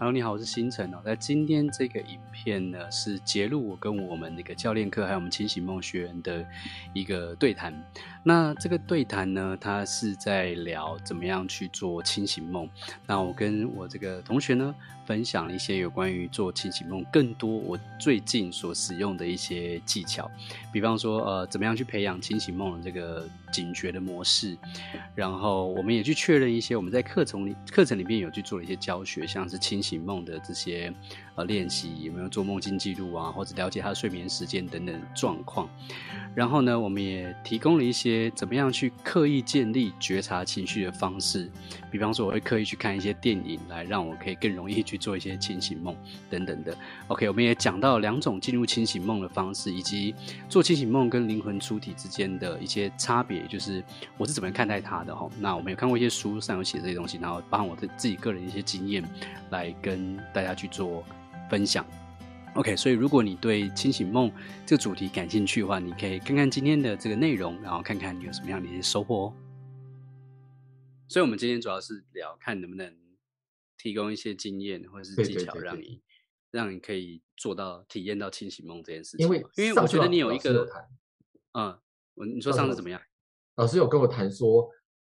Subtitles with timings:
[0.00, 1.02] 好你好，我是星辰哦。
[1.04, 6.46] 那今天这个影片呢，是节录我跟我们那个教练课还有我们清醒梦学员的
[6.92, 7.74] 一个对谈。
[8.22, 12.70] 那这个对谈呢，它是在聊怎么样去做清醒梦。
[13.08, 14.72] 那我跟我这个同学呢，
[15.04, 20.30] 分享了一些有关于做清醒梦更多我最近所使用的一些技巧，
[20.72, 24.56] 比方说呃，怎么样去培养清醒梦的这个警觉的模式。
[25.16, 29.87] 然后我们也去确认一些我们在课程里课程里面有去做了一些教学，像是清醒。
[29.88, 30.92] 醒梦的这些
[31.38, 35.68] 呃练习，有没有做梦境记录啊，或者了解他的睡眠时间等等状况？
[36.34, 41.50] 然后呢，我们也提供了一些怎么样去刻意建立觉察情绪的方式，
[41.90, 45.96] 比方说我会刻意去看一些电影，来让我可以更容易去做一些清醒梦
[46.28, 46.76] 等等的。
[47.06, 50.14] OK，我们也讲到两种进入清醒梦的方式，以及
[50.48, 53.82] 做清醒梦跟灵魂出体之间的一些差别，就是
[54.16, 55.28] 我是怎么看待它的哈。
[55.40, 59.02] 那我们有看过一些书上有写这些东西，然后包含我的自己个人一些经验
[59.50, 61.02] 来跟大家去做
[61.48, 61.86] 分享。
[62.54, 64.32] OK，所以如果你对清醒梦
[64.66, 69.34] 这个主题感兴趣的话，你可以看看今天的这个内容，然后看看你有什么样的一些收获哦。
[71.08, 72.92] 所以，我们今天主要是聊看能不能
[73.76, 76.02] 提供一些经验或者是技巧，让你
[76.50, 79.24] 让你可以做到体验到清醒梦这件事情。
[79.24, 80.66] 因为因为我觉得你有一个，
[81.52, 81.78] 嗯，
[82.14, 83.00] 我你说上次怎么样？
[83.54, 84.68] 老师有跟我谈说，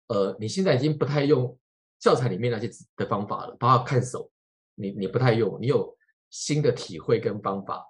[0.07, 1.55] 呃，你现在已经不太用
[1.99, 4.31] 教材里面那些的方法了，包括看手，
[4.73, 5.94] 你你不太用，你有。
[6.37, 7.81] 新的体会跟方法，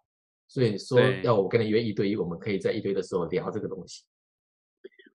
[0.47, 4.03] 所以说要我跟你约一对一，我们可以在一对的时候聊这个东西。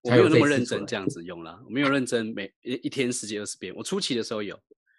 [0.03, 3.73] 我没有那么认真这样子 用了，我没有认真每一一天十几二十遍。
[3.77, 4.59] 我初期的时候有，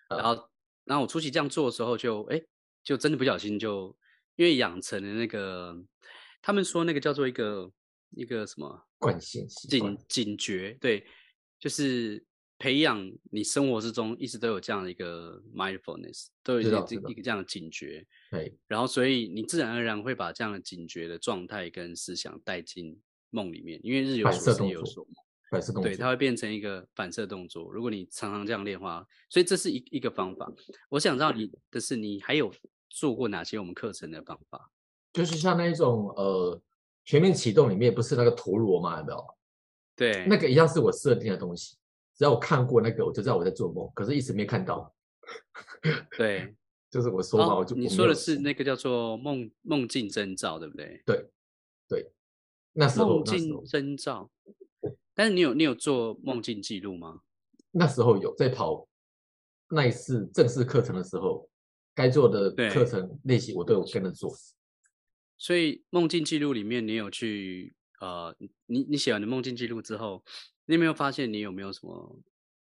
[0.10, 0.50] 然后
[0.86, 2.42] 然后我初期这样做的时候就哎，
[2.86, 3.94] 就真的不小心就
[4.38, 5.76] 因为养成了那个，
[6.42, 7.70] 他们说那个叫做一个
[8.12, 11.06] 一个什么惯性警警觉，对，
[11.60, 12.26] 就是。
[12.62, 25.14] 培养你生活之中一直都有这样的一个 mindfulness，都有一个一个这样的警觉，对，然后所以你自然而然会把这样的警觉的状态跟思想带进梦里面，因为日有所思夜有所梦，
[25.50, 27.74] 反射动作，对，它会变成一个反射动作。
[27.74, 30.48] 如果你常常这样练的话，所以这是一一个方法。
[30.90, 32.54] 我想知道你的是，你还有
[32.92, 34.70] 做过哪些我们课程的方法？
[35.14, 36.62] 就是像那一种呃，
[37.06, 39.00] 全面启动里面不是那个陀螺吗？
[39.00, 39.26] 有没有？
[39.96, 41.76] 对，那个一样是我设定的东西。
[42.22, 44.94] 只要我看过那个，我就知道我在做梦，可是一直没看到。
[46.16, 46.56] 对，
[46.92, 51.02] 就是我说嘛，我就你说的是那个叫做梦梦境征兆，对不对？
[51.04, 51.32] 对，
[51.90, 52.12] 对，
[52.74, 54.30] 那时候梦境征兆。
[55.16, 57.22] 但是你有你有做梦境记录吗？
[57.72, 58.88] 那时候有在跑
[59.70, 61.50] 那一次正式课程的时候，
[61.96, 64.32] 该做的课程练习我都有跟着做。
[65.40, 68.36] 所以梦境记录里面，你有去呃，
[68.68, 70.24] 你你写完的梦境记录之后。
[70.72, 72.18] 你有没有发现，你有没有什么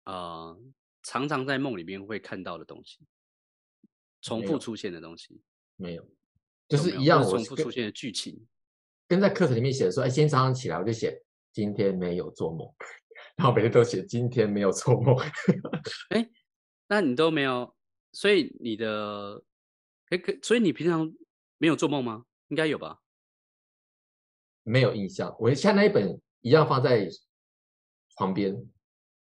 [0.03, 0.61] 啊、呃？
[1.01, 2.99] 常常在梦里面会看到的东西，
[4.21, 5.41] 重复出现的东西？
[5.75, 6.07] 没有，
[6.67, 8.45] 就是一样，重复出现的剧情。
[9.07, 11.19] 跟在课程里面写的说，哎，今天早上起来我就写
[11.51, 12.71] 今天没有做梦，
[13.37, 15.17] 然后每天都写今天没有做梦。
[16.13, 16.29] 哎，
[16.87, 17.75] 那你都没有，
[18.11, 19.43] 所以你的，
[20.09, 21.11] 哎，所以你平常
[21.57, 22.23] 没有做梦吗？
[22.49, 23.01] 应该有吧？
[24.61, 27.09] 没有印象，我像那一本一样放在。
[28.15, 28.55] 旁边，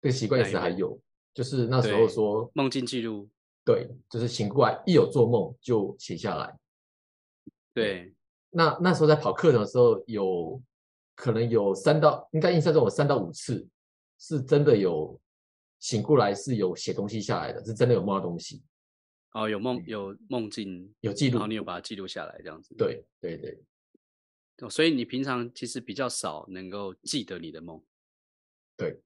[0.01, 0.99] 这个习惯也是还有，
[1.33, 3.29] 就是那时候说梦境记录，
[3.63, 6.57] 对，就是醒过来一有做梦就写下来。
[7.73, 8.13] 对，
[8.51, 10.61] 那那时候在跑课程的时候，有
[11.15, 13.67] 可能有三到，应该印象中有三到五次，
[14.17, 15.19] 是真的有
[15.79, 18.63] 醒过来是有写东西下来的，是真的有梦到东西。
[19.33, 22.73] 哦，有梦有梦境有记录，然后你有把它记录下来，这样子。
[22.77, 23.37] 对对
[24.55, 27.83] 对，所以你平常其实比较少能够记得你的梦。
[28.77, 28.99] 对，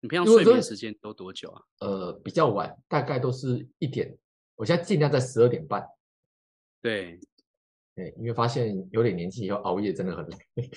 [0.00, 1.62] 你平常睡眠时间都多久啊？
[1.80, 4.16] 呃，比较晚，大概都是一点。
[4.56, 5.86] 我现在尽量在十二点半。
[6.80, 7.20] 对，
[7.94, 10.70] 对，因为发现有点年纪以后熬夜真的很累。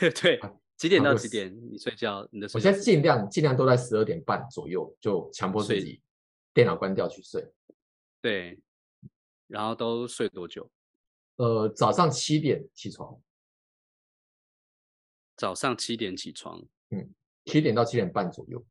[0.20, 0.40] 对，
[0.76, 2.28] 几点到几点你睡觉？
[2.30, 2.48] 你的？
[2.54, 6.00] 我现在尽量尽量都在十二点半左右，就强迫自己
[6.52, 7.46] 电脑关掉去睡。
[8.20, 8.60] 对，
[9.46, 10.70] 然后都睡多久？
[11.36, 13.20] 呃，早上七点起床。
[15.36, 17.12] 早上七点起床，嗯。
[17.44, 18.64] 七点到七点半左右，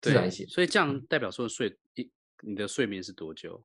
[0.00, 0.48] 自然醒。
[0.48, 2.10] 所以这样代表说睡一，
[2.42, 3.62] 你的睡眠是多久？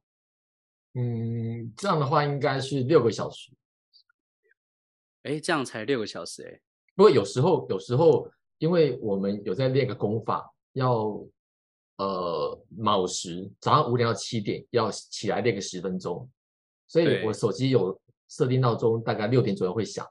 [0.96, 3.52] 嗯，这样的话应该是六个小时。
[5.24, 6.60] 哎，这样才六个小时哎。
[6.94, 11.26] 不过有时候，有时候因为我们有在练个功法，要
[11.96, 16.30] 呃卯时早上五点到七点要起来练个十分钟，
[16.88, 17.98] 所以我手机有
[18.28, 20.06] 设定闹钟，大概六点左右会响，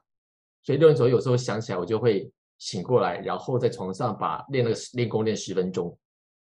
[0.63, 2.31] 所以六点左右有时候想起来，我就会。
[2.57, 5.97] 醒过来，然后在床上把练那个练功练十分钟，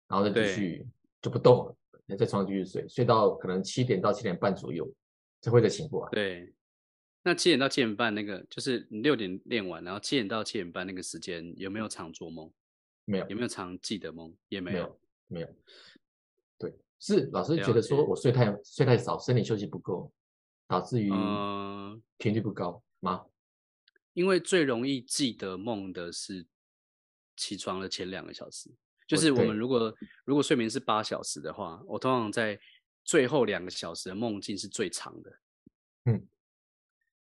[0.08, 0.88] 然后再继续
[1.22, 1.76] 就不动了。
[2.18, 4.90] 在床上继续睡，睡到可能七点到七点半左右
[5.42, 6.12] 才会再醒过来。
[6.12, 6.54] 对，
[7.24, 12.50] 那七点到七点半那个就是你六点练完，然后七点到七点半那个时间有没有常做梦？
[13.04, 13.28] 没有。
[13.28, 14.34] 有没有常记得梦？
[14.48, 14.78] 也没有。
[14.78, 14.98] 没有。
[15.28, 15.48] 没有。
[16.58, 20.10] 对，是老师觉得说我睡太睡太少，身体休息不够，
[20.68, 21.12] 导致于
[22.18, 23.26] 频率不高吗？
[24.18, 26.44] 因为最容易记得梦的是
[27.36, 28.68] 起床的前两个小时。
[29.06, 32.60] 就是我们如果如果睡眠是八小时的话，我通常在
[33.04, 35.40] 最后两个小时的梦境是最长的。
[36.06, 36.28] 嗯，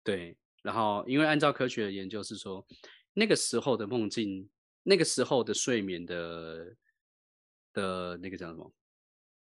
[0.04, 0.38] 对。
[0.62, 2.64] 然后，因为按照科学的研究是说，
[3.14, 4.48] 那个时候的梦境，
[4.84, 6.76] 那个时候的睡眠的
[7.72, 8.72] 的那个叫什么？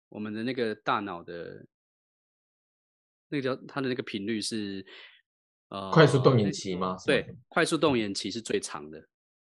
[0.10, 1.66] 我们的那个大脑的，
[3.30, 4.86] 那个叫它的那个频率是
[5.72, 6.96] 呃快速动眼期吗？
[7.06, 9.04] 对，快速动眼期是最长的。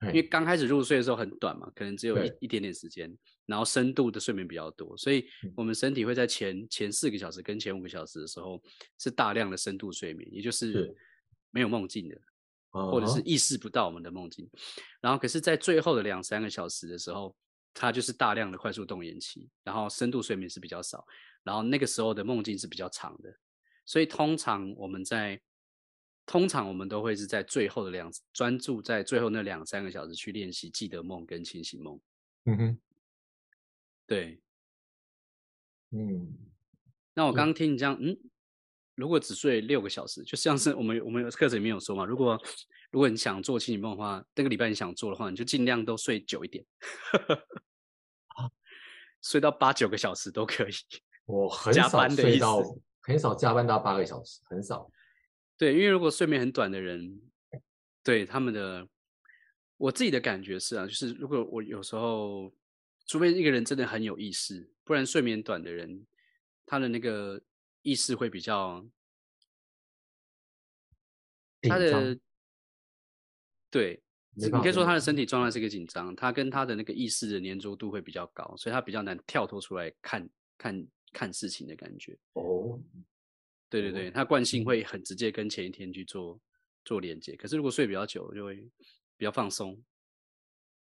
[0.02, 3.14] 因为刚开始入睡的时候很短嘛，可能只有一一点点时间，
[3.46, 5.28] 然后深度的睡眠比较多，所以
[5.58, 8.64] 我们身体会在前前四个小时跟前五个小时的时候
[8.98, 10.96] 是大量的深度睡眠，也就是
[11.52, 12.16] 没有梦境的，
[12.72, 14.50] 或者是意识不到我们的梦境。
[15.02, 17.36] 然后可是，在最后的两三个小时的时候，
[17.74, 21.06] 它就是大量的快速动眼期，然后深度睡眠是比较少，
[21.44, 23.30] 然后那个时候的梦境是比较长的，
[23.86, 25.42] 所以通常我们在。
[26.30, 32.00] 通常我们都会是在最后的两专注在最后那两三个小时去练习记得梦跟清醒梦。
[32.46, 32.80] 嗯哼，
[34.06, 34.40] 对，
[35.90, 36.32] 嗯。
[37.16, 38.16] 那我刚刚听你这样，嗯，
[38.94, 42.40] 如果只睡六个小时，就像是我们我们课程里面有说嘛，如果
[42.92, 46.64] 如果你想做清醒梦的话，那个礼拜你想做的话，你就尽量都睡久一点，
[49.24, 50.74] 睡到八九个小时都可以。
[51.26, 52.62] 我 很少睡到，
[53.02, 54.92] 很少加班到八个小时，很少。
[55.60, 57.22] 对，因为如果睡眠很短的人，
[58.02, 58.88] 对他们的，
[59.76, 62.56] 我自己的感觉是啊，就是如果我有时候，
[63.06, 66.08] 除非一个人真的很有意识，不然睡眠短的人，
[66.66, 67.42] 他的那个
[67.82, 68.88] 意识会比较，
[71.64, 72.18] 他的，
[73.70, 74.02] 对，
[74.36, 82.18] 你可以说他的身体状态是一个紧张，他跟他的那个意识的粘着度会比较高，所以他比较难跳脱出来看看看事情的感觉。
[82.32, 82.80] 哦。
[83.70, 86.40] 对对对，它惯性会很直接跟前一天去做
[86.84, 88.56] 做连接，可是如果睡比较久，就会
[89.16, 89.80] 比较放松，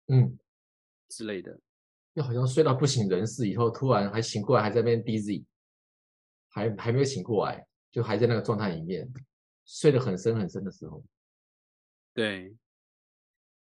[0.08, 0.38] 嗯
[1.10, 1.60] 之类的。
[2.14, 5.46] 又好像睡到不省人事以后，突然还醒过来，还在那边 dizzy，
[6.48, 9.08] 还还没有醒过来，就还在那个状态里面，
[9.66, 11.04] 睡得很深很深的时候。
[12.14, 12.56] 对，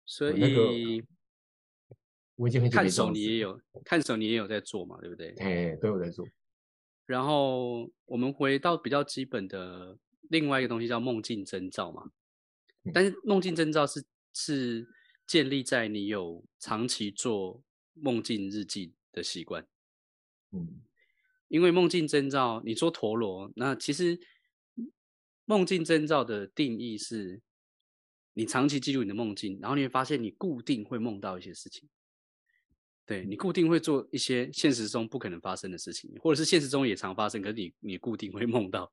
[0.04, 1.06] 所以、那个、
[2.36, 5.34] 我已经很久没看守你也有看守你也有在做嘛，对不对？
[5.38, 6.24] 哎，都有在做。
[7.06, 9.98] 然后我们回到比较基本的
[10.30, 12.10] 另外一个东西，叫梦境征兆嘛。
[12.92, 14.04] 但是梦境征兆是
[14.34, 14.86] 是
[15.26, 17.62] 建立在你有长期做
[17.94, 19.66] 梦境日记的习惯。
[20.50, 20.82] 嗯，
[21.48, 24.18] 因为梦境征兆，你说陀螺，那其实
[25.44, 27.40] 梦境征兆的定义是，
[28.34, 31.88] 你长期记录你的梦境，然后你会发现你固定会梦到一些事情。
[33.06, 38.90] 对，你固定会做一些现实中不可能发生的事情，或者是现实中也常发生，可是你你固定会梦到，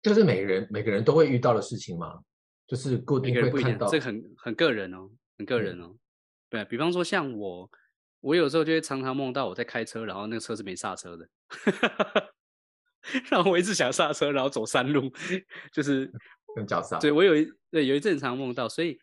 [0.00, 2.18] 这是每个人每个人都会遇到的事情吗？
[2.66, 5.88] 就是固定会看到，这很很个人哦，很个人哦。
[5.88, 5.98] 嗯、
[6.48, 7.70] 对，比方说像我，
[8.20, 11.28] 我有时候就会常常梦到我在开车，然后那个车是没刹车的，
[13.30, 15.12] 然后我一直想刹车，然后走山路，
[15.74, 16.10] 就是
[16.56, 16.98] 用脚刹。
[16.98, 18.98] 对，我有一对有一阵常梦到，所以。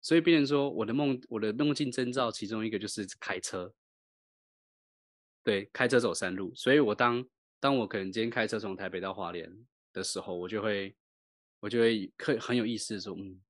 [0.00, 3.74] 所以，变成说，我的梦，我的梦境征兆，其中一个就是开车，
[5.42, 6.54] 对，开车走山路。
[6.54, 7.28] 所以我当
[7.58, 9.52] 当我可能今天开车从台北到花莲
[9.92, 10.96] 的时候，我就会，
[11.60, 13.40] 我就会很很有意思的说，嗯，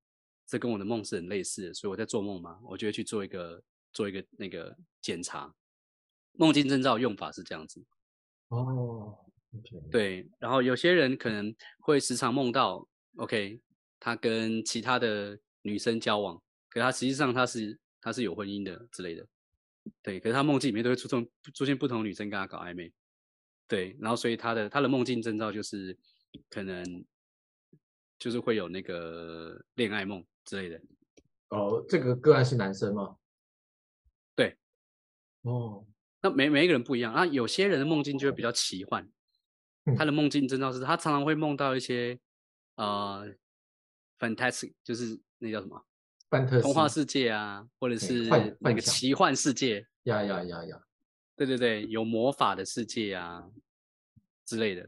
[0.47, 1.73] 这跟我的梦是很类似的。
[1.73, 3.63] 所以我在做梦嘛，我就会去做一个
[3.93, 5.53] 做一个那个检查。
[6.33, 7.85] 梦境征兆用法是这样子。
[8.47, 9.15] 哦.
[9.91, 10.27] 对。
[10.39, 12.87] 然后有些人可能会时常梦到
[13.17, 13.61] ，OK，
[13.99, 15.39] 他跟其他的。
[15.61, 19.27] 女生交往，可他实际上他是他是有婚姻的之类的，
[20.01, 22.93] 对，可是他梦境里面都会出现出现不同女生跟他搞暧昧，
[23.67, 25.97] 对，然后所以他的他的梦境征兆就是
[26.49, 27.05] 可能
[28.17, 30.81] 就是会有那个恋爱梦之类的。
[31.49, 33.17] 哦，这个个案是男生吗？
[34.35, 34.57] 对，
[35.41, 35.85] 哦，
[36.21, 39.05] 那每每一个人不一样那，有些人的梦境就会比较奇幻，
[39.85, 42.17] 嗯、他的梦境征兆是他常常会梦到一些
[42.75, 43.29] 呃
[44.17, 45.19] fantastic，就是。
[45.39, 45.81] 那叫什么？
[46.61, 48.29] 童话世界啊，或者是
[48.59, 49.85] 那个奇幻世界？
[50.03, 50.81] 呀呀呀呀！
[51.35, 53.43] 对对对，有魔法的世界啊
[54.45, 54.87] 之类的。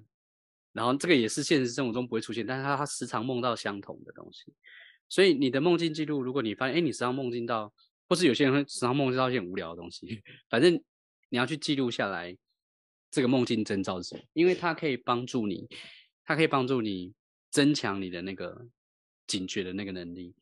[0.72, 4.53] 然后这个也是现实生活中不会出现，但是他他时常梦到相同的东西。
[5.10, 7.74] 所以你的梦境记录，如果你发现，哎，你时常梦境到，
[8.08, 10.74] 或是有些人会时常梦境到一些很无聊的东西，反正
[11.29, 12.38] 你要去记录下来，
[13.10, 14.24] 这个梦境征兆是什么？
[14.34, 15.67] 因为它可以帮助你，
[16.24, 17.13] 它可以帮助你
[17.50, 18.65] 增强你的那个
[19.32, 20.36] 警觉的那个能力。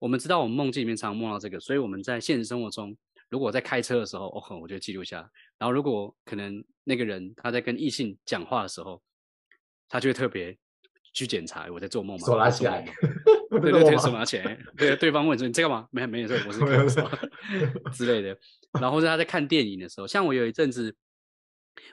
[0.00, 2.96] 我们知道，我们梦境里面常常梦到这个，所以我们在现实生活中，
[3.28, 5.30] 如果在开车的时候，哦，我就记录下。
[5.58, 9.00] 然后，如果可能那个人他在跟异性讲话的时候，
[9.88, 10.58] 他就会特别
[11.12, 12.26] 去检查我在做梦吗？
[12.26, 12.84] 手拿起来，
[13.48, 15.86] 对对对，手拿起来，对对方问说你在干嘛？
[15.92, 18.36] 没没事，我是干什么之类的。
[18.80, 20.96] 然后是他在看电影的时候，像我有一阵子，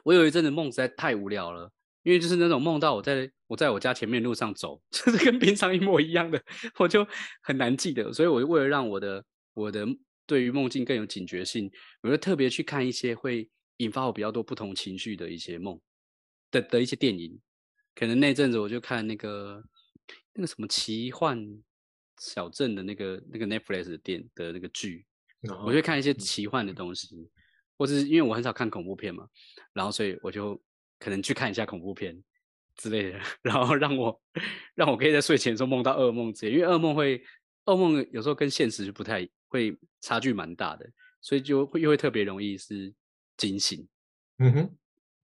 [0.03, 1.71] 我有一阵子梦实在太无聊了。
[2.03, 6.41] 因为就是那种梦到我在我在我家前面路上走， 就是跟平常一模一样的，
[6.77, 7.05] 我就
[7.41, 8.11] 很难记得。
[8.13, 9.85] 所以，我为了让我的我的
[10.25, 11.69] 对于梦境更有警觉性，
[12.01, 15.79] 我就特别去看一些会引发我比较多不同情绪的一些梦
[16.51, 17.39] 的的一些电影。
[17.95, 19.61] 可能那阵子我就看那个
[20.33, 21.37] 那个什么奇幻
[22.19, 25.05] 小镇的那个那个 Netflix 的电的那个剧，
[25.65, 27.29] 我就看一些奇幻的东西，
[27.77, 29.27] 或者是因为我很少看恐怖片嘛，
[29.73, 30.61] 然后所以我就。
[30.99, 32.21] 可能去看一下恐怖片
[32.75, 34.21] 之类的， 然后让我
[34.75, 37.23] 让我可以在睡前的时候梦到噩梦之类，因为噩梦会
[37.65, 40.87] 噩梦有时候跟现实就不太会差距蛮大的，
[41.21, 42.93] 所以就会又会特别容易是
[43.37, 43.87] 惊醒，
[44.37, 44.75] 嗯哼。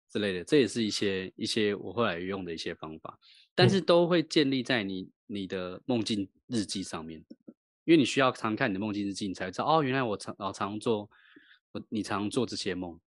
[0.08, 3.20] 之类的，这也是一些一些我后来用的一些方法，
[3.54, 7.22] 但是都会建立在你你的梦境日记上面，
[7.84, 11.10] 因为你需要常看你的梦境日记，你才知道哦，原来我常老常做
[11.74, 12.98] 我你常做这些梦，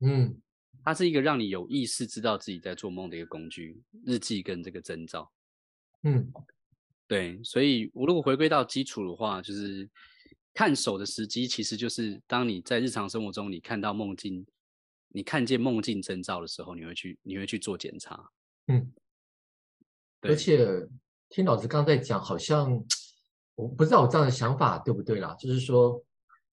[0.00, 0.43] 嗯。
[0.84, 5.32] 它是一个让你有意识知道自己在做梦的一个工具，日记跟这个征兆。
[6.02, 6.30] 嗯，
[7.08, 9.88] 对，所以我如果回归到基础的话，就是
[10.52, 14.46] 看手的时机，其实就是当你在日常生活中你看到梦境，
[15.08, 18.30] 你看见梦境征兆的时候，你会去你会去做检查。
[18.66, 18.92] 嗯，
[20.20, 20.86] 而且
[21.30, 22.84] 听老师刚在讲，好像
[23.54, 26.04] 我不知道我这样的想法对不对啦，就是说。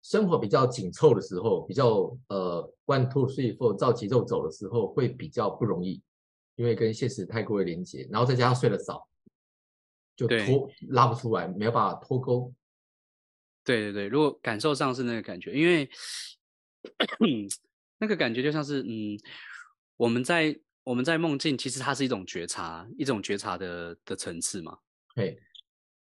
[0.04, 6.02] 生活比较紧凑的时候，比较呃 one two three four 照节奏走的时候，会比较不容易，
[6.56, 9.08] 因为跟现实太过于连接，然后再加上睡得少，
[10.14, 12.52] 就脱拉不出来，没有办法脱钩。
[13.64, 15.88] 对对对，如果感受上是那个感觉，因为
[17.96, 19.18] 那个感觉就像是嗯，
[19.96, 24.76] 我们在我们在梦境，其实它是一种觉察，一种觉察的的层次嘛。
[25.14, 25.40] 对，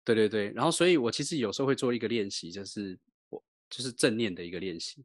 [0.04, 2.98] 对对对，然后所以我其实有时候会做一个练习，就是。
[3.72, 5.04] 就是正念的一个练习，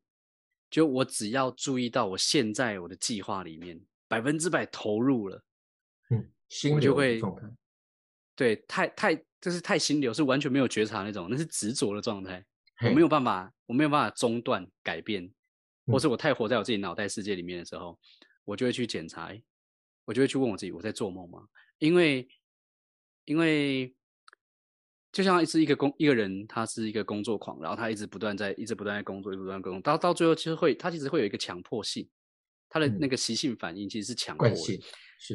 [0.68, 5.40] 就我只要注意到我现在我的计划里面百分之百投入了，
[6.10, 6.28] 嗯，
[6.74, 7.20] 我就会，
[8.34, 12.44] 对，太太就是太心流，是完全没有觉察那种，那是执着的状态，
[12.82, 15.32] 我没有办法，我没有办法中断改变，
[15.86, 17.96] 或是我太活在我自己脑袋世界里面的时候，
[18.44, 19.32] 我就会去检查，
[20.04, 21.46] 我就会去问我自己，我在做梦吗？
[21.78, 22.28] 因为，
[23.24, 23.95] 因为。
[25.16, 32.06] 就像是一个工一个人，他是一个工作狂，然后他一直不断在一直不断在工作，一直不断工作，到到最后其实会他其实会有一个强迫性，
[32.68, 34.78] 他的那个习性反应其实是强迫性，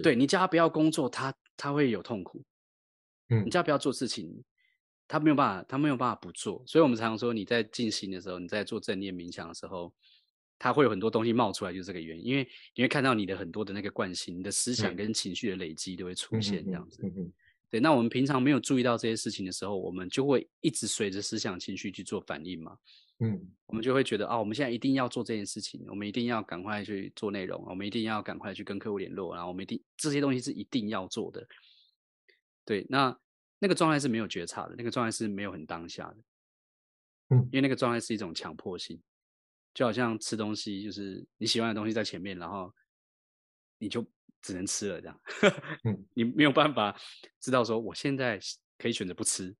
[0.03, 2.43] 对你叫他不要工作，他他会有痛苦，
[3.29, 4.31] 嗯，你叫他不要做事情，
[5.07, 9.91] 他没有办法，他没有办法不做，所以我们常常说你在进行的时候，你在做正念冥想的时候，
[10.59, 17.01] 他会有很多东西冒出来，就是这个原因，因为你会看到你的很多的那个惯性，你的思想跟情绪的累积都会出现这样子。
[17.01, 17.33] 嗯嗯
[17.71, 22.77] 对，那我们平常没有注意到这些事情的时候，我们就会一直随着思想情绪去做反应嘛。
[23.19, 31.47] 嗯，我们就会觉得啊、哦，我们现在一定要做这件事情，我们一定要赶快去做内容，我们一定要赶快去跟客户联络，然后我们一定这些东西是一定要做的。
[32.65, 33.17] 对，那
[33.59, 36.17] 那个状态是没有觉察的，那个状态是没有很当下的。
[37.29, 39.01] 嗯，因为那个状态是一种强迫性，
[39.73, 42.73] 就好像吃东西，就是你喜欢的东西在前面，然后
[43.77, 44.05] 你就。
[44.41, 45.21] 只能吃了这样，
[46.13, 46.95] 你没有办法
[47.39, 48.39] 知道说我现在
[48.77, 49.55] 可以选择不吃。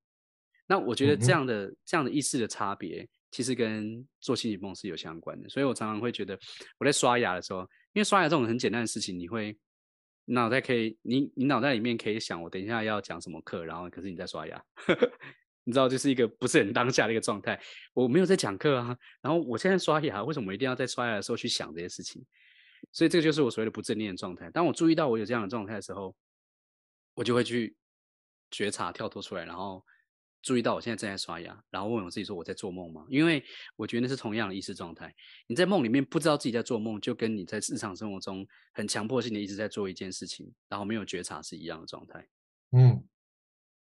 [0.67, 5.49] 那我觉得这样的、嗯、这样的意识的差别，其实跟做清醒梦是有相关的。
[5.49, 6.39] 所以我常常会觉得，
[6.77, 7.59] 我在刷牙的时候，
[7.91, 9.57] 因为刷牙这种很简单的事情，你会
[10.25, 14.63] 脑袋可以，你你脑袋里面可以想，我等一下要讲什么课，然后可是你在刷牙，
[15.65, 17.59] 你知道，就是一个不是很当下的一个状态。
[17.93, 22.23] 我没有在讲课啊，然后我现在刷牙，为什么我一定要在刷牙的时候去想这些事情？
[22.91, 24.49] 所以这个就是我所谓的不正念的状态。
[24.49, 26.15] 当我注意到我有这样的状态的时候，
[27.13, 27.75] 我就会去
[28.49, 29.85] 觉察、跳脱出来，然后
[30.41, 33.43] 注意到我现在正在刷牙，然后问我自己说：“我在做梦吗？”因为
[33.75, 35.13] 我觉得那是同样的意识状态。
[35.47, 42.27] 你在梦里面不知道自己在做梦，就跟你在日常生活中很强迫性的一直在做一件事情，然后没有觉察是一样的状态。
[42.71, 43.07] 嗯，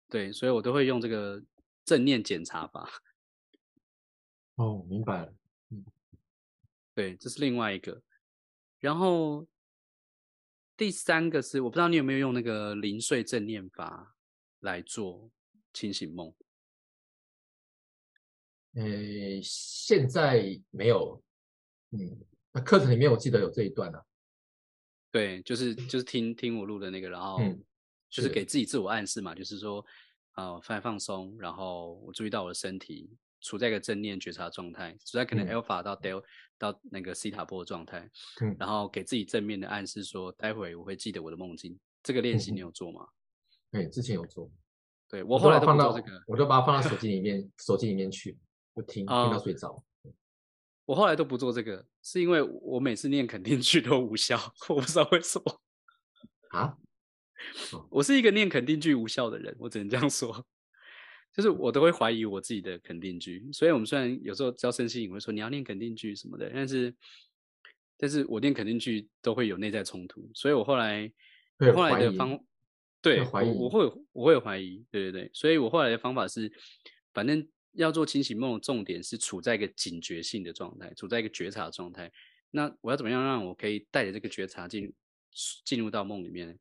[0.08, 1.42] 对，所以我都会用这个
[1.84, 2.90] 正念检查法。
[4.56, 5.34] 哦，明白了。
[5.70, 5.84] 嗯，
[6.94, 8.02] 对，这是另外一个。
[8.80, 9.46] 然后
[10.76, 14.16] 第三个是，我不知道你有没有用那个零碎正念法
[14.60, 15.30] 来做
[15.72, 16.34] 清醒梦。
[18.72, 18.82] 呃，
[19.42, 21.22] 现在没有。
[21.90, 24.02] 嗯，那课程里面我记得有这一段啊。
[25.10, 27.40] 对，就是就是听听我录的那个，然后
[28.08, 29.84] 就是给自己自我暗示嘛，就是说
[30.32, 33.10] 啊，放、呃、放松，然后我注意到我的身体
[33.40, 36.24] 处在一个正念觉察状态，处在可能 alpha 到 del、嗯、
[36.58, 38.10] 到那个西塔波的状态，
[38.42, 41.78] 嗯，然后给自己正面的暗示说，待会我会记得我的梦境。
[42.02, 43.08] 这个练习你有做吗？
[43.70, 44.50] 对、嗯，之前有做。
[45.08, 48.38] 对我后来都放到这个，我就把它放到手机里面，手机里面去，
[48.76, 49.82] 就听听到睡着。
[50.84, 55.60] 我后来都不做这个，是因为我每次念肯定句都无效，我不知道为什么
[56.50, 56.76] 啊。
[57.90, 60.46] 我是一个念肯定句无效的人，我只能这样说，
[61.32, 63.48] 就是我都会怀疑我自己的肯定句。
[63.52, 66.94] 所以我们虽然有时候教身心灵会说你要念肯定句什么的，但是，
[67.96, 71.10] 但是我念肯定句都会有内在冲突，所以我后来，
[71.58, 72.38] 我后来的方，
[73.02, 76.52] 对，我我会我会有怀疑，对对对，所以我后来的方法是，
[77.12, 77.48] 反正。
[77.74, 82.10] 要做清醒梦的重点是处在一个警觉性的状态，处在一个觉察的状态。
[82.50, 84.92] 那我要怎么样让我可以带着这个觉察进
[85.64, 86.58] 进入到梦里面？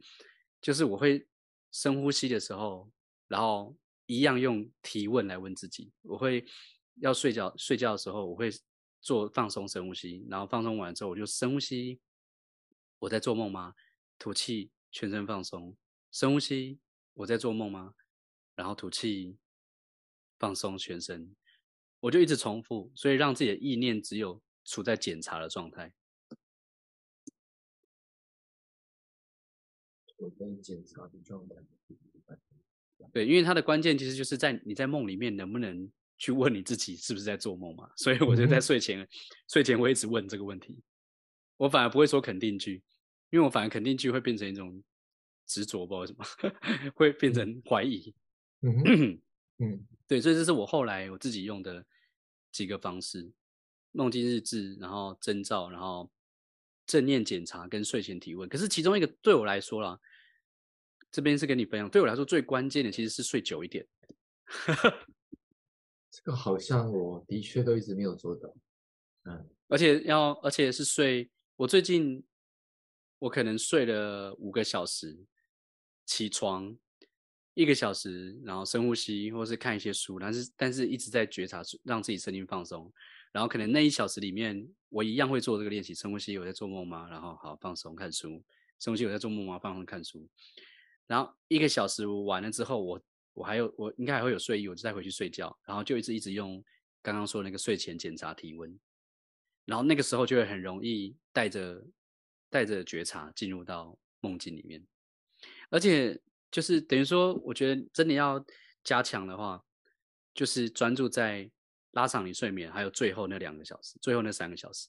[0.62, 1.26] 就是我会
[1.72, 2.88] 深呼吸的时候，
[3.28, 3.76] 然后
[4.10, 5.92] 一样用提问来问自己。
[6.02, 6.44] 我会
[6.96, 8.50] 要睡觉睡觉的时候，我会
[9.00, 12.00] 做放松深呼吸，然后放松完之后，我就深呼吸。
[12.98, 13.76] 我在做梦吗？
[14.18, 15.78] 吐气，全身放松。
[16.12, 16.80] 深呼吸，
[17.14, 17.94] 我在做梦吗？
[18.56, 19.38] 然后吐气。
[20.40, 21.36] 放松全身，
[22.00, 25.94] 我就一直重复，所以让自己的意念只有处在检查的状态。
[30.64, 31.56] 检查的状态。
[33.12, 37.90] 对，因为它的关键其实就是在你在梦里面能不能去问你自己是不是在做梦嘛？
[37.96, 39.08] 所以我就在睡前，嗯、
[39.48, 40.80] 睡前我一直问这个问题。
[41.58, 42.84] 我反而不会说肯定句，
[43.30, 44.84] 因为我反而肯定句会变成一种
[45.46, 48.14] 执着，不知道为什么 会变成怀疑。
[48.62, 49.20] 嗯
[49.60, 49.86] 嗯。
[50.08, 51.86] 对，所以这是我后来我自己用的
[52.52, 53.32] 几个方式：
[53.92, 56.10] 梦境日志，然后征兆，然后
[56.88, 58.50] 正念检查跟睡前提问。
[58.50, 60.00] 可是其中一个对我来说啦，
[61.12, 63.86] 这边是跟你分享，对我来说最关键的其实是睡久一点。
[66.12, 68.54] 这个好像我的确都一直没有做到。
[69.26, 72.24] 嗯，而且要，而且是睡，我最近
[73.20, 75.26] 我可能睡了五个小时，
[76.06, 76.78] 起床。
[77.56, 82.90] 一个小时，然后深呼吸，或是看一些书，但是但是一直在觉察，让自己身心放松。
[83.34, 87.10] 然后可能那一小时里面，我一样会做这个练习：深呼吸，我在做梦吗？
[87.10, 88.42] 然后好放松，看书。
[88.80, 89.60] 深呼吸，我在做梦吗？
[89.60, 90.26] 放松，看书。
[91.10, 93.02] 然后一个小时完了之后，我
[93.34, 95.54] 我还有我应该还会有睡意，我就再回去睡觉。
[95.66, 96.64] 然后就一直一直用
[97.02, 98.80] 刚刚说的那个睡前检查体温。
[99.66, 101.84] 然后那个时候就会很容易带着
[102.50, 104.86] 带着觉察进入到梦境里面，
[105.70, 106.22] 而且。
[106.52, 108.44] 就是等于说，我觉得真的要
[108.84, 109.64] 加强的话，
[110.34, 111.48] 就是专注在
[111.92, 114.88] 拉长你睡眠，还有最后那两个小时，最后那三个小时。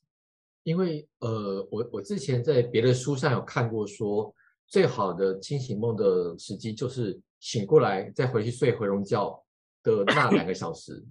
[0.62, 4.34] 因为呃，我我之前在别的书上有看过说，说
[4.70, 9.44] 最好的清醒梦的时机就是醒过来再回去睡回笼觉
[9.82, 11.04] 的那两个小时。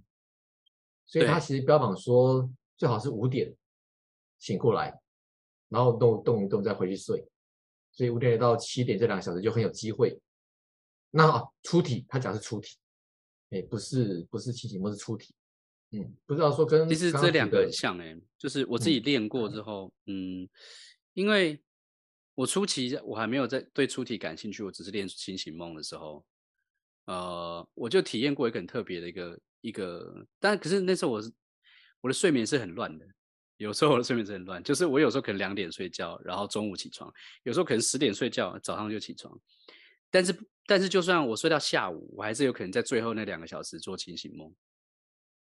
[1.05, 3.53] 所以他其实标榜说最好是五点
[4.37, 4.97] 醒过来，
[5.67, 7.27] 然后动动一动再回去睡，
[7.91, 10.17] 所以五点到七点这两个小时就很有机会。
[11.11, 12.77] 那出体，他讲是出体，
[13.49, 15.33] 哎，不是不是清醒梦，是出体。
[15.91, 20.49] 嗯，不知道说跟其实这两个很像哎，就是我自己练过之后，嗯，嗯，
[21.15, 21.59] 因为
[22.39, 26.25] 我初期我还没有在对出体感兴趣，我只是练清醒梦的时候，
[27.03, 31.29] 呃，我就体验过一个很特别的一个一个，但可是那时候我是
[31.99, 33.05] 我的睡眠是很乱的，
[33.57, 39.37] 有时候我的睡眠是很乱，就是我有时候可能两点睡觉，然后中午起床，有时候可能十点睡觉，早上就起床，
[40.09, 40.33] 但是。
[40.65, 44.53] 但是，就算我睡到下午，我还是有可能在最后那两个小时做清醒梦。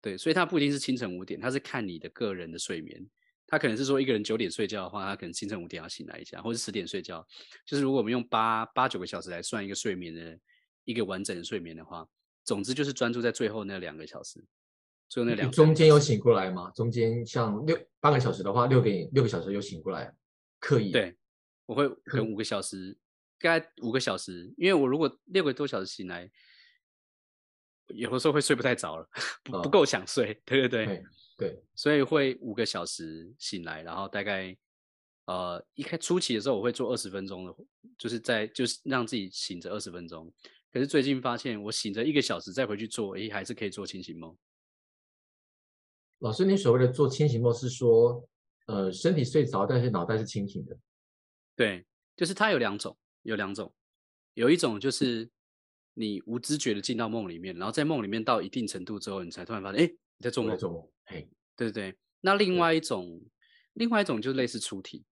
[0.02, 3.10] 对，所以它不一定是清晨五点，它是看你的个人的睡眠。
[3.50, 7.26] 它可能是说，一个人九点睡觉的话，他可能清晨五点要醒来一下，或者十点睡觉。
[7.66, 10.40] 就是如果我们用八八九个小时来算一个睡眠的
[10.86, 12.08] 一个完整的睡眠的话，
[12.44, 14.44] 总之就是专注在最后那两个小时。
[15.10, 16.72] 最后那两个中间有醒过来吗？
[16.76, 20.14] 中间像六八个小时的话，六点六个小时有醒过来，
[20.60, 20.92] 刻意。
[20.92, 21.18] 对，
[21.66, 22.98] 我会可能五个小时。
[23.42, 26.30] 大概五个小时，因为我如果六个多小时醒来，
[27.88, 29.10] 有的时候会睡不太着了，
[29.44, 31.04] 不不够想睡，对对对
[31.40, 34.56] 对，所以会五个小时醒来，然后大概
[35.26, 37.56] 呃一开初期的时候我会做二十分钟的，
[37.98, 40.30] 就是在就是让自己醒着二十分钟，
[40.72, 44.38] 可是最近发现我醒着一个小时再回去做，诶还是可以做清醒梦。
[46.20, 48.28] 老师，你所谓的做清醒梦是说，
[48.66, 50.78] 呃身体睡着，但是脑袋是清醒的？
[51.56, 51.86] 对，
[52.18, 52.96] 就是它有两种。
[53.24, 53.72] 有两种，
[54.34, 55.30] 有一种就是
[55.94, 60.58] 你无知觉的进到梦里面，然后在梦里面到一定程度之后，你才突然发现，哎，你在做梦。
[60.58, 60.90] 做梦。
[61.10, 61.98] 嘿，对对对。
[62.22, 63.20] 那另外一种，
[63.74, 65.04] 另外一种就是类似出题，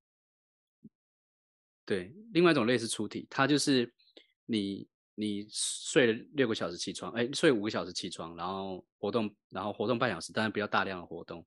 [1.86, 3.91] 对，另外一种类似出题，它就是
[4.45, 11.43] 你你睡了六个小时起床，哎，睡五个小时起床，然后活动，然后活动半小时，当然不要大量的活动，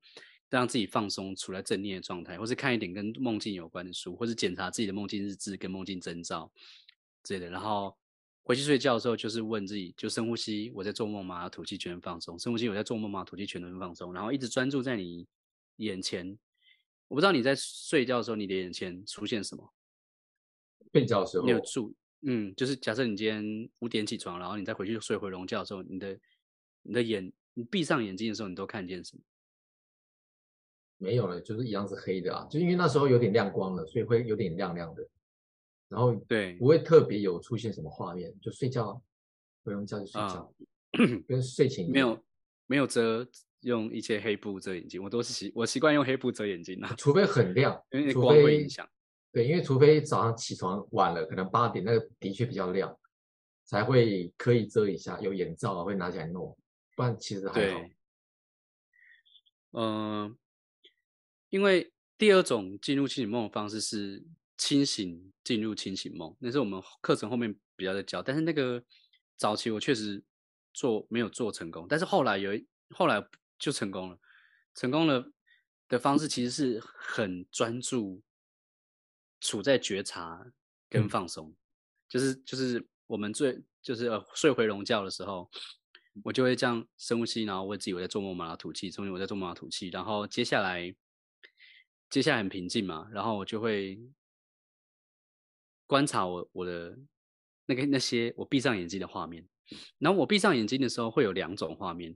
[0.48, 6.52] 让自己放松，处在正念的状态，或是看一点跟梦境有关的书，或是检查自己的梦境日志跟梦境征兆
[7.22, 7.96] 之类的，然后。
[8.50, 11.48] 回去睡觉的时候，就是问自己，就深呼吸，我在做梦吗？
[11.48, 13.22] 吐气全放松，深呼吸，我在做梦吗？
[13.22, 15.24] 吐气全能放松，然后一直专注在你
[15.76, 16.36] 眼前。
[17.06, 19.72] 我不知道你在睡觉的时候，你的眼前出现什么？
[20.92, 26.18] 睡觉的时候，你有注，嗯，就是假设你今天五点起床，然后你再回去睡回笼觉的时候，你的
[26.82, 29.22] 你的眼，你闭上眼睛的时候，你都看见什么？
[30.98, 35.08] 没有了，就是一样是黑的啊，就因为那时候有点亮光了，所以会有点亮亮的。
[35.90, 39.02] 然后对，不会特别有出现什么画面，就睡觉，
[39.64, 40.48] 不用叫就睡觉，啊、
[41.26, 42.24] 跟睡前没有
[42.66, 43.26] 没有遮，
[43.62, 48.88] 用一些黑布遮眼睛，我都是习我习惯用黑布遮眼睛啊，除非很亮，因为光会影响。
[49.32, 52.96] 对，因为除非早上起床晚了，可能八点那个的确比较亮，
[53.64, 56.56] 才会刻意遮一下，有眼罩啊会拿起来弄，
[56.94, 57.80] 不然其实还好。
[59.72, 60.36] 嗯、呃，
[61.48, 64.24] 因为第二种进入清醒梦的方式是。
[64.60, 68.84] 清醒进入清醒梦，那是我们课程后面比较在教，但是那个
[69.38, 70.22] 早期我确实
[70.74, 73.26] 做没有做成功，但是后来有一后来
[73.58, 74.18] 就成功了，
[74.74, 75.32] 成功了
[75.88, 78.22] 的方式其实是很专注，
[79.40, 80.44] 处在觉察
[80.90, 81.56] 跟放松，嗯、
[82.06, 85.50] 就是就是我们最就是呃睡回笼觉的时候，
[86.22, 88.54] 我就会这样深呼吸，然后问自己我在做梦吗？
[88.56, 89.54] 吐气，中间我在做梦吗？
[89.54, 90.94] 吐气，然后接下来
[92.10, 93.98] 接下来很平静嘛，然后我就会。
[95.90, 96.96] 观察我我的
[97.66, 99.44] 那个那些我闭上眼睛的画面，
[99.98, 102.14] 然后我闭上眼睛的时候会有两种画面，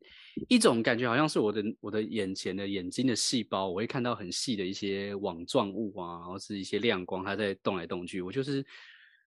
[0.48, 8.64] 一种感觉好像是我的我的眼前的眼睛的细胞，我会看到很细的一些网状物啊，然后是一些亮光，它在动来动去，我就是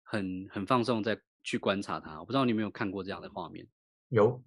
[0.02, 2.20] 很很放松在去观察它。
[2.20, 3.66] 我不知道你有没有看过这样的画面？
[4.10, 4.44] 有，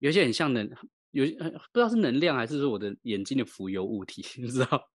[0.00, 0.68] 有些很像能
[1.12, 4.90] 有不知道是能量还是说我的眼睛的浮游物体， 你知道？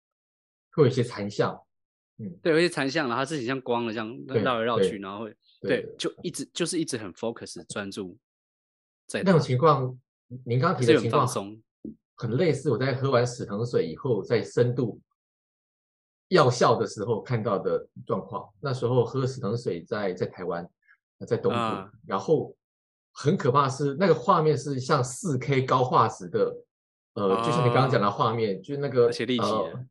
[0.72, 1.62] 会有一些残像。
[2.22, 8.18] 嗯，对，有些残像，然后它是很像光的，这样绕来绕去，然后会，对，对，就一直就是一直很 focus 专注
[9.08, 9.98] 在那种情况。
[10.46, 11.26] 您刚刚提的情况
[12.16, 15.00] 很类似，我在喝完死藤水以后，在深度
[16.28, 18.48] 药效的时候看到的状况。
[18.60, 20.70] 那时候喝死藤水在在台湾，
[21.26, 22.54] 在东部，啊、然后
[23.14, 26.54] 很可怕是那个画面是像四 K 高画质的，
[27.14, 29.86] 呃，啊、就像你刚刚讲的画面，就是那个而且立体、呃，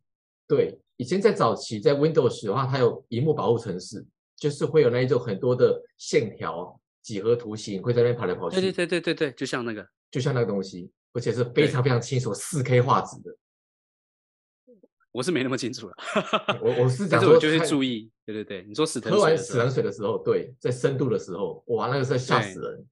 [0.47, 0.79] 对。
[0.99, 4.05] 以前在早期在 Windows 的话，它有萤幕保护程式，
[4.37, 8.61] 就是会有那一种很多的线条、几何图形会在那边跑来跑去。
[8.61, 13.37] 对对对对对，就像那个，就像那个东西，而且是非常非常清楚，四 K 画质的。
[15.13, 15.95] 我是没那么清楚了，
[16.61, 18.11] 我我是 讲说，但是我就是注意。
[18.27, 22.87] 对对对，你说死藤水，喝完死藤水的时候，对，在深度的时候，哇，那个时候吓死人，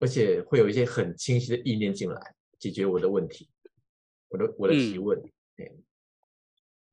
[0.00, 2.20] 而且会有一些很清晰的意念进来，
[2.58, 3.48] 解决我的问题，
[4.28, 5.16] 我的我的提问。
[5.18, 5.30] 嗯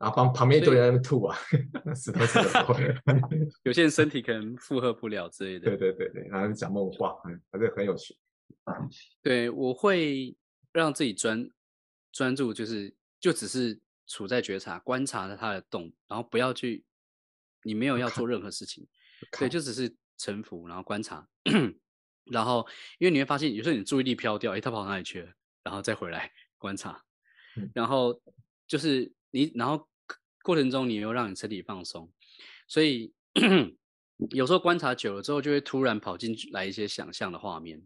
[0.03, 1.37] 然后旁旁边一堆人吐啊，
[1.95, 2.75] 死死的时候，
[3.63, 5.69] 有些人身体可能负荷不了之类的。
[5.69, 7.15] 对对对对，然后讲梦话，
[7.49, 8.13] 反正很有趣。
[9.21, 10.35] 对，我会
[10.73, 11.49] 让自己专
[12.11, 16.83] 专注，就是就只是处在觉察，观察它的动，然后不要去，
[17.63, 18.85] 你没有要做任何事情，
[19.39, 21.25] 对，就只是臣服，然后观察，
[22.29, 22.67] 然后
[22.99, 25.31] 因为你会发现，有时候你注意力飘掉，哎，他跑哪里去了？
[25.63, 27.01] 然后再回来 观察，
[27.73, 28.21] 然后
[28.67, 29.87] 就是你，然后。
[30.43, 32.11] 过程中，你又让你身体放松，
[32.67, 33.13] 所以
[34.31, 37.81] 有时候观察久了之后，就会突然跑进来一些想象的画面，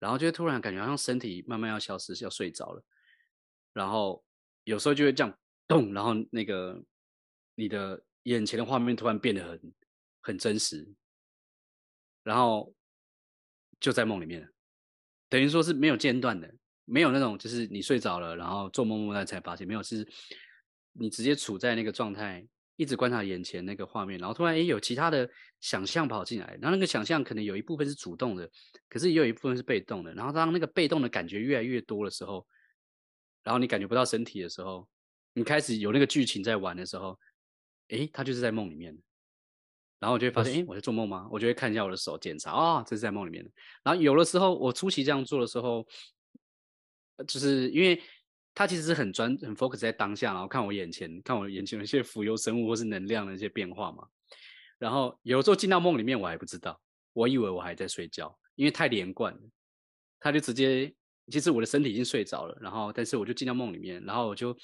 [0.00, 2.84] 然后就会突然感觉好像身体慢慢要消失，要睡着了。
[3.72, 4.24] 然后
[4.64, 6.84] 有时候就会这样咚，然后那个
[7.54, 9.72] 你的眼前的画面突然变得很
[10.20, 10.86] 很真实，
[12.24, 12.74] 然后
[13.78, 14.52] 就在梦里面，
[15.28, 16.52] 等于说是没有间断的，
[16.84, 20.04] 没有那种就是你睡着了，然后做梦梦到才发现，没有是。
[20.96, 25.28] 你直接处在那个状态，一直观察眼前那个画面，然后突然诶有其他的
[25.60, 28.48] 想象跑进来，然后那个想象可能有一部分是主动的，
[28.88, 30.14] 可是也有一部分是被动的。
[30.14, 32.46] 然后当那个被动的感觉越来越多的时候，
[33.42, 34.88] 然后你感觉不到身体的时候，
[35.32, 37.18] 你开始有那个剧情在玩的时候，
[37.88, 38.96] 诶，他就是在梦里面。
[39.98, 41.28] 然后我就会发现，诶，我在做梦吗？
[41.30, 43.50] 我就会看一下我的手检查，啊、哦，这是在梦里面的。
[43.82, 45.84] 然后有的时候我初期这样做的时候，
[47.26, 48.00] 就是因为。
[48.54, 54.06] 他其实是很专很 focus 在当下，然后看我眼前，看我眼前有一些浮游生物或是能量的一些变化嘛。
[54.78, 56.80] 然后有时候进到梦里面，我还不知道，
[57.12, 59.40] 我以为我还在睡觉，因为太连贯了。
[60.20, 60.94] 他就直接，
[61.28, 64.56] 其实我的身体已经睡着了，然后但是我就进到梦里面，然后我就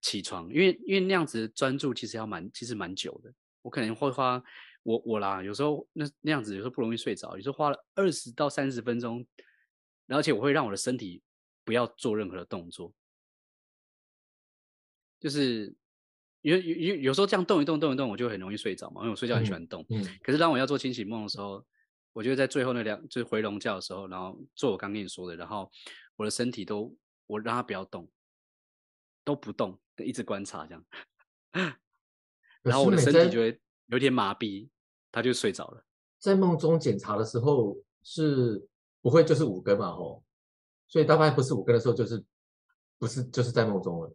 [0.00, 4.42] 起床，因为因为那样子专注其实要蛮其实蛮久的，我可能会花
[4.82, 9.26] 我我啦，有时候那那样子有时候不容易睡着，有时候花了二十到三十分钟，
[10.08, 11.22] 而且我会让我的身体
[11.64, 12.92] 不要做任何的动作，
[15.22, 15.74] 就是
[16.42, 21.64] 有有有有时候这样动一动动一动，我就很容易睡着嘛，因为我睡觉很喜欢动，嗯，可是当我要做清醒梦的时候。
[22.14, 25.72] 我就在最后那两就是回笼觉的时候，然后做我刚跟你说的，然后
[26.14, 26.94] 我的身体都
[27.26, 28.06] 我让它不要动，
[29.24, 30.84] 都不动，一直观察这样，
[32.60, 34.68] 然后我的身体就会有点麻痹，
[35.10, 35.82] 他就睡着了。
[36.18, 38.68] 在梦中检查的时候是
[39.00, 40.22] 不会就是五根嘛吼，
[40.88, 42.22] 所以大概不是五根的时候就是
[42.98, 44.14] 不是就是在梦中了。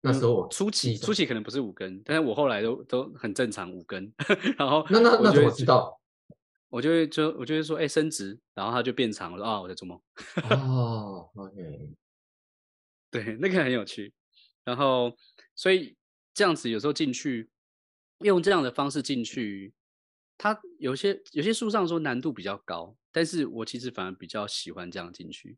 [0.00, 4.12] 那时候我初期初期可能不是五根，但是我后来都都很正常五根，
[4.58, 6.00] 然后那那那怎么知道？
[6.68, 9.44] 我就会就我就会说，哎、欸，伸直，然后它就变长了。
[9.44, 9.98] 啊，我在做梦。
[10.50, 11.54] 哦，OK，
[13.10, 14.12] 对，那个很有趣。
[14.64, 15.16] 然后，
[15.54, 15.96] 所以
[16.34, 17.48] 这样子有时候进去，
[18.18, 19.72] 用这样的方式进去，
[20.36, 25.56] 它有些有些书上说难度比较高，但是我其实反而比较喜欢这样进去。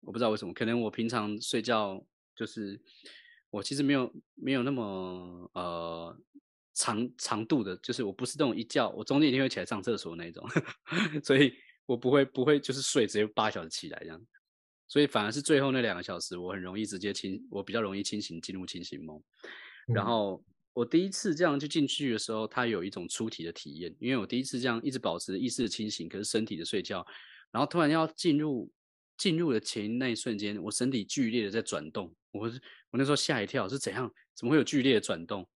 [0.00, 2.02] 我不知道为什么，可能我平常睡觉
[2.34, 2.80] 就是
[3.50, 6.16] 我其实没有没有那么呃。
[6.72, 10.48] 长长度的，就是我不是那种一觉，我中间一定会起来上厕所那种，
[11.22, 11.52] 所以
[11.84, 14.18] 我不会不会就是睡直接八小时起来这样，
[14.88, 19.20] 所以反而是最后那两个小时，我很容易直接清，我比较容易清醒进入清醒梦。
[19.92, 27.04] 然后我第一次这样就进去的时候，它有一种出体的体验，因为我第一次这样一直保持意识的清醒，可是身体的睡觉，
[27.50, 28.72] 然后突然要进入
[29.20, 32.48] 进入的前那一瞬间，我身体剧烈的在转动，我
[32.88, 34.10] 我那时候吓一跳，是怎样？
[34.34, 35.46] 怎么会有剧烈的转动？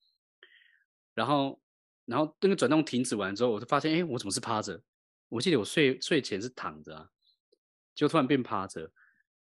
[1.15, 1.59] 然后，
[2.05, 4.83] 然后那个转动停止完之后，我就发现，哎，我怎么是趴着？
[5.31, 7.09] 我记得我睡睡前是躺着啊，
[7.95, 8.93] 就突然变趴着，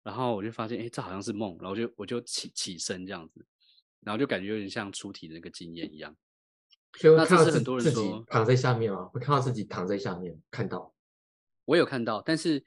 [0.02, 3.44] 然后我就发现，哎，这好像是梦，然后就我就起起身这样子，
[4.00, 6.16] 然后就感觉有点像出体的那个经验一样。
[7.02, 9.04] 那这是很多人说躺在下面吗？
[9.12, 10.94] 会看到自己躺在下面，看到。
[11.66, 12.64] 我有看到，但是，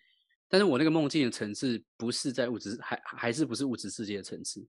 [0.49, 4.65] 但是我那个梦境的层次不是在物质，还还是不是物质世界的层次，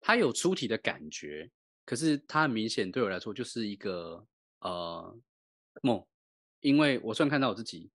[0.00, 1.50] 它有出体的感觉。
[1.84, 4.24] 可是它很明显对我来说就是一个
[4.60, 5.18] 呃
[5.82, 6.06] 梦，
[6.60, 7.90] 因为我虽然看到我自己，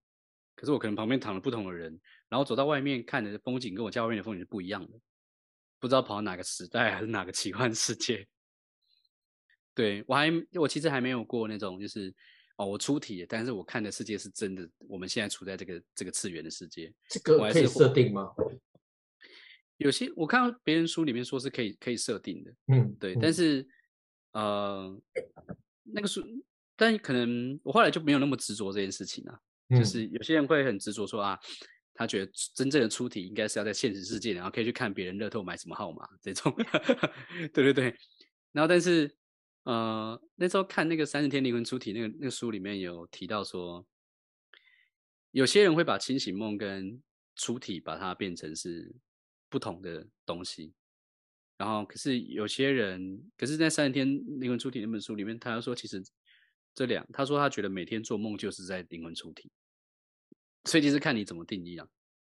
[0.56, 5.00] 可是我可能旁边躺了不同的人，然后走到外面看的风景跟我家外面的风景是不一样的，
[5.80, 8.28] 不知道跑到哪个时代还是哪个奇幻世界。
[9.74, 12.14] 对，我还我其实还没有过那种就是
[12.58, 18.32] 哦我出题，但是我看的世界是真的，我们现在处在这个这个次元的世界，这个可以设定吗？
[19.78, 23.68] 有些我看到别人书里面说是可以可以设定的，嗯，对，但是。
[24.38, 24.94] 呃，
[25.84, 26.22] 那个书，
[26.76, 29.40] 但可能我后来就没有那么执着这件事情啊。
[29.70, 31.40] 嗯、就是有些人会很执着说啊，
[31.94, 36.54] 他觉得真正的出题应该是要在现实世界，然后可以去看别人乐透买什么号码这种。
[37.54, 37.96] 对对对。
[38.52, 39.10] 然后，但是
[39.66, 43.86] 呃，那时候看那个三十天灵魂出体那个那个书里面有提到说，
[45.32, 47.02] 有些人会把清醒梦跟
[47.36, 48.96] 出体把它变成是
[49.50, 50.74] 不同的东西。
[51.58, 54.06] 然后，可是有些人，可是，在三十天
[54.40, 56.04] 灵魂出体那本书里面，他又说，其实
[56.74, 59.50] 这两，他说他觉得每天做梦就是在灵魂出体，
[60.66, 61.88] 所以就是看你怎么定义啊。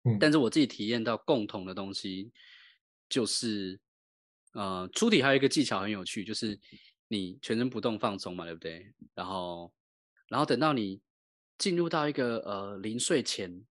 [0.03, 2.31] 嗯，但是我自己体验到共同的东西，
[3.09, 3.79] 就是，
[4.53, 6.59] 呃，出体还有一个技巧很有趣，就是
[7.07, 8.93] 你全身不动放松嘛，对不对？
[9.13, 9.71] 然后，
[10.27, 11.01] 然后等到你
[11.57, 13.65] 进入到一个呃临睡前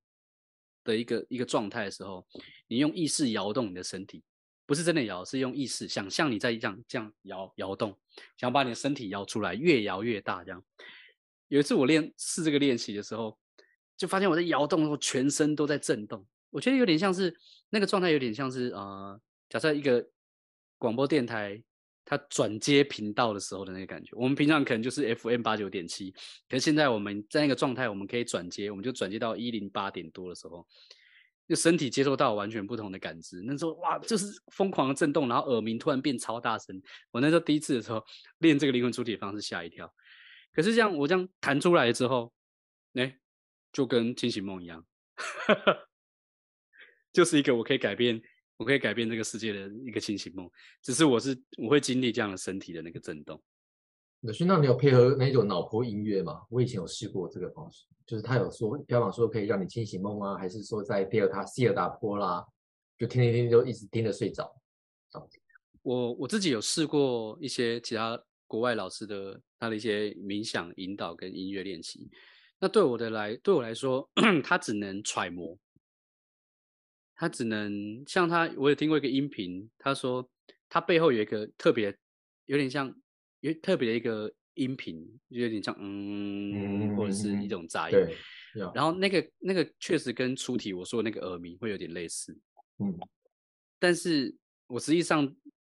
[0.85, 2.27] 的一个一个状态的时候，
[2.67, 4.23] 你用意识摇动你的身体。
[4.69, 7.97] 不是真的摇，是用意识想象你在这样这样摇摇动，
[8.37, 10.43] 想把你的身体摇出来，越摇越大。
[10.43, 10.61] 这样
[11.47, 13.39] 有一次我练试这个练习的时候，
[13.97, 16.27] 就发现我在摇动的时候，全身都在震动。
[16.51, 17.33] 我觉得有点像是
[17.71, 20.05] 那个状态，有点像是呃，假设一个
[20.79, 21.63] 广播电台
[22.07, 24.13] 它转接频道的时候的那个感觉。
[24.15, 26.11] 我们平常可能就是 FM 八九点七，
[26.49, 30.67] 可是现在我们在那个状态，我们可以转接，我们就转接到一零八点多的时候。
[31.49, 36.83] 就身体接收到完全不同的感知，那时候哇，就是疯狂的震动，然后耳鸣突然变超大声。
[37.13, 38.05] 我那时候第一次的时候
[38.39, 39.95] 练这个灵魂出体的方式，吓一跳。
[40.53, 42.33] 可是这样我这样弹出来之后，
[42.95, 43.17] 哎、
[43.73, 44.85] 就跟清醒梦一样，
[47.15, 48.21] 就是一个我可以改变，
[48.57, 50.51] 我可以改变这个世界的一个清醒梦。
[50.83, 53.43] 只是我是我会经历这样的身体的那个震动。
[54.21, 56.43] 那勋，那你有配合那种脑波音乐吗？
[56.49, 62.45] 我以前有试过这个方式，就是他有说标榜说可以让你清醒梦啊，还是说在第二塔希尔达波啦，
[62.99, 64.51] 就听听听就一直听着睡着。
[65.83, 72.11] 我我自己有试过一些其他国外老师的他的一些冥想引导跟音乐练习，
[72.59, 74.09] 那对我的来对我来说，
[74.43, 75.57] 他只能揣摩，
[77.19, 80.31] 他只能像他，我有听过一个音频，他说
[80.69, 81.97] 他背后有一个特别，
[82.45, 82.95] 有点像
[83.41, 87.97] 有特别的一个音频，就有点像嗯，嗯或者是一种杂音。
[87.97, 88.15] 对。
[88.75, 92.39] 然后那个那个确实跟出题我说的那个耳鸣会有点类似。
[92.79, 92.95] 嗯。
[93.79, 94.35] 但是
[94.67, 95.35] 我实际上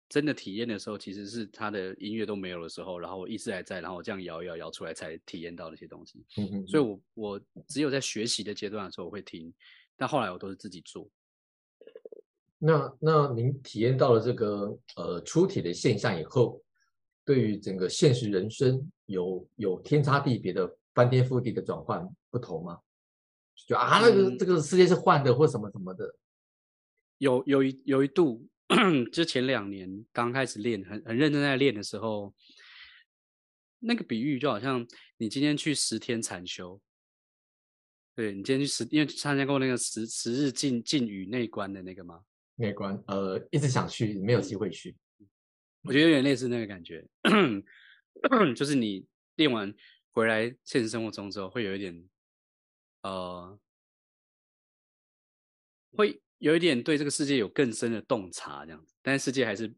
[0.10, 6.26] 真的体验的时候，其实是他的音乐都没有的时候，然后我意识还在，然后我这样摇一摇摇出来才体验到那些东西。
[6.38, 6.68] 嗯嗯。
[6.68, 9.54] 所以我我只有在学习的阶段的时候我会听，
[9.96, 11.10] 但后来我都是自己做。
[12.62, 16.62] 那那您体验到了这个呃出体的现象以后，
[17.24, 22.78] 对于整个现实人生有有天差地别的翻天覆地的转换不同吗？
[23.66, 26.14] 就啊那个、嗯、这个世界是换的或什么什么的，
[27.18, 28.46] 有有一有一度，
[29.12, 32.34] 就前两年刚开始练很很认真在练的时候，
[33.80, 34.86] 那个比喻就好像
[35.18, 36.82] 你今天去十天禅修。
[38.16, 42.22] 对，你今天去十，因为参加过那个十十日禁禁语内观的那个吗？
[42.60, 44.94] 内观，呃，一直想去，没有机会去。
[45.84, 47.08] 我觉得有点类似那个感觉，
[48.54, 49.74] 就是你练完
[50.12, 52.10] 回来现实生活中之后，会有一点，
[53.04, 53.58] 呃，
[55.94, 58.94] 会有一点对这个世界有更深的洞察这样子。
[59.02, 59.74] 但是世界还是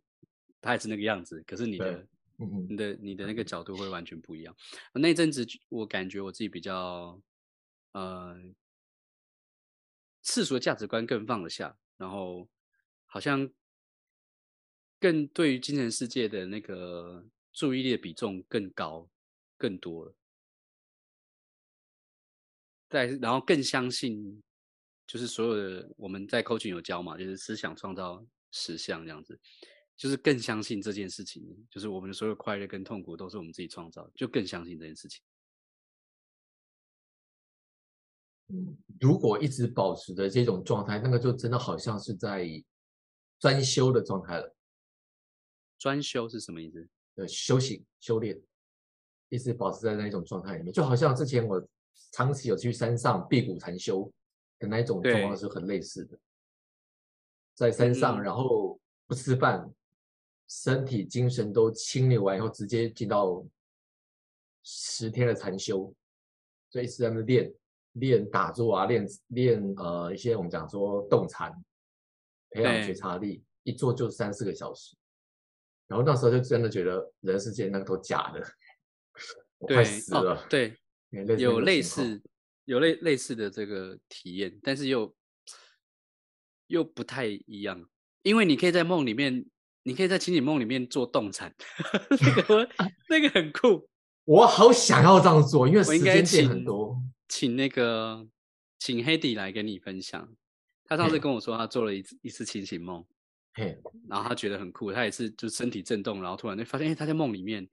[0.60, 2.08] 它还是那个样子，可是你的、
[2.40, 4.56] 嗯、你的你的那个角度会完全不一样。
[4.94, 7.22] 那阵子我感觉我自己比较，
[7.92, 8.36] 呃，
[10.24, 12.50] 世俗的价值观更放得下，然后。
[13.14, 13.52] 好像
[14.98, 19.10] 更对于精神世界的那个注意力的比重更高、
[19.58, 20.16] 更多了。
[22.88, 24.42] 再然后更相信，
[25.06, 29.38] 就是所有的我们在 coaching 有教嘛，就是思想创造实相这样子，
[29.98, 35.22] 就是更相信这件事情，就是我们的所有快乐跟痛苦都是我们自己创造，就更相信这件事情。
[39.02, 42.48] 如果一直保持着这种状态，那个就真的好像是在。
[43.42, 44.56] 专修的状态了。
[45.78, 46.88] 专修是什么意思？
[47.16, 48.40] 呃，修行、修炼，
[49.30, 51.68] 一直保持在那一种状态里面，就好像之前我
[52.12, 54.10] 长期有去山上辟谷禅修
[54.60, 56.18] 的那一种状况是很类似的。
[57.56, 59.68] 在山上，然后不吃饭，
[60.48, 63.44] 身体精神都清理完以后，直接进到
[64.64, 65.92] 十天的禅修，
[66.70, 67.54] 所以一直在那练
[67.94, 71.52] 练打坐啊，练练呃一些我们讲说动禅。
[72.52, 74.96] 培养觉察力，一做就三四个小时，
[75.88, 78.46] 然后那时候就真的觉得人世间那个都假的，
[79.58, 80.36] 我快死了。
[80.36, 80.78] 哦、对，
[81.38, 82.22] 有类似
[82.66, 85.14] 有类类似的这个体验，但是又
[86.68, 87.90] 又不太一样，
[88.24, 89.46] 因为你可以在梦里面，
[89.84, 91.54] 你可以在情景梦里面做动产，
[92.10, 92.70] 那个
[93.10, 93.90] 那个很酷。
[94.26, 96.96] 我好想要这样做，因为时间点很多，
[97.28, 98.28] 请，请那个
[98.78, 100.34] 请黑迪来跟你分享。
[100.92, 103.02] 他上次跟我说，他做了一次一次清醒梦，
[103.54, 103.78] 嘿
[104.10, 104.92] 然后他觉得很酷。
[104.92, 107.66] 他也是就身体震动，然后突然就发现，哎，他在梦里面，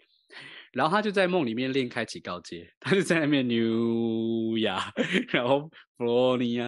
[0.71, 4.93] 然后他就在梦里面练开启高阶，他就在那边牛呀，
[5.31, 6.65] 然后弗洛尼亚，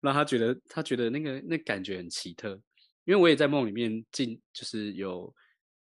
[0.00, 2.60] 然后他觉得他觉得那个那感觉很奇特，
[3.04, 5.32] 因为我也在梦里面静，就是有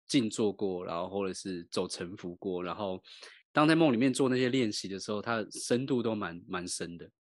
[0.07, 3.03] 静坐过，然后或者是走沉浮过，然后
[3.51, 7.11] 当在梦里面做那些练习的时候，它深度都蛮蛮深的，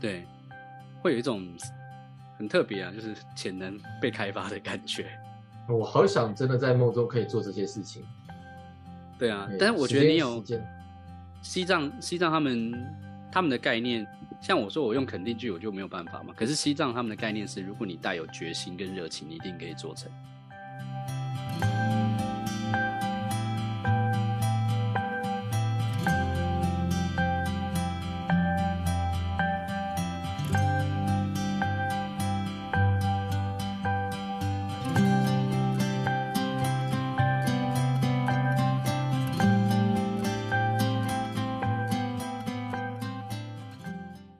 [0.00, 0.24] 对。
[1.02, 1.46] 会有一种
[2.38, 5.06] 很特别啊，就是潜能被开发的感觉。
[5.68, 8.04] 我好想真的在梦中可以做这些事情。
[9.18, 10.44] 对啊，但是我觉得你有
[11.42, 12.72] 西藏，西藏他们
[13.32, 14.06] 他们的概念，
[14.40, 16.34] 像我说我用肯定句，我就没有办法嘛。
[16.36, 20.10] 可是西藏他们的概念是，如果你带有决心跟热情，你一定可以做成。